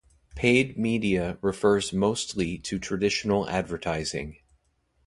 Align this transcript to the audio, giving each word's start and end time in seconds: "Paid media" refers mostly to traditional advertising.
"Paid 0.35 0.79
media" 0.79 1.37
refers 1.43 1.93
mostly 1.93 2.57
to 2.57 2.79
traditional 2.79 3.47
advertising. 3.47 4.37